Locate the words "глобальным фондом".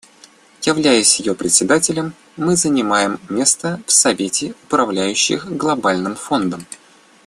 5.55-6.65